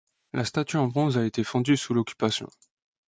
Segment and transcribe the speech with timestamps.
[0.33, 2.49] La statue en bronze a été fondue sous l'Occupation.